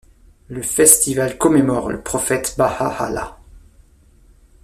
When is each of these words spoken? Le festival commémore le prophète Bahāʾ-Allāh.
Le 0.47 0.63
festival 0.63 1.37
commémore 1.37 1.91
le 1.91 2.01
prophète 2.01 2.55
Bahāʾ-Allāh. 2.57 3.35